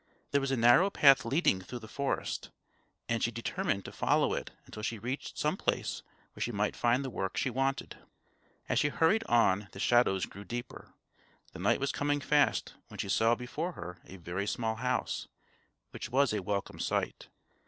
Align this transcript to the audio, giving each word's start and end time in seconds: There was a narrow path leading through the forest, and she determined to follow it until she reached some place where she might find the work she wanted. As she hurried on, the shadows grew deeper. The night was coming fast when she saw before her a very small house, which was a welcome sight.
There 0.31 0.41
was 0.41 0.49
a 0.49 0.57
narrow 0.57 0.89
path 0.89 1.25
leading 1.25 1.61
through 1.61 1.77
the 1.77 1.87
forest, 1.87 2.49
and 3.07 3.21
she 3.23 3.29
determined 3.29 3.85
to 3.85 3.91
follow 3.91 4.33
it 4.33 4.49
until 4.65 4.81
she 4.81 4.97
reached 4.97 5.37
some 5.37 5.55
place 5.55 6.01
where 6.33 6.41
she 6.41 6.51
might 6.51 6.75
find 6.75 7.05
the 7.05 7.11
work 7.11 7.37
she 7.37 7.51
wanted. 7.51 7.97
As 8.67 8.79
she 8.79 8.87
hurried 8.89 9.23
on, 9.25 9.67
the 9.73 9.79
shadows 9.79 10.25
grew 10.25 10.43
deeper. 10.43 10.95
The 11.53 11.59
night 11.59 11.79
was 11.79 11.91
coming 11.91 12.19
fast 12.19 12.73
when 12.87 12.97
she 12.97 13.09
saw 13.09 13.35
before 13.35 13.73
her 13.73 13.99
a 14.05 14.17
very 14.17 14.47
small 14.47 14.77
house, 14.77 15.27
which 15.91 16.09
was 16.09 16.33
a 16.33 16.41
welcome 16.41 16.79
sight. 16.79 17.27